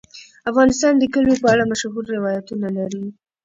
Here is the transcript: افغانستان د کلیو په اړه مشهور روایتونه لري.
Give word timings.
افغانستان 0.49 0.93
د 0.97 1.03
کلیو 1.13 1.41
په 1.41 1.47
اړه 1.53 1.63
مشهور 1.71 2.03
روایتونه 2.17 2.67
لري. 2.77 3.05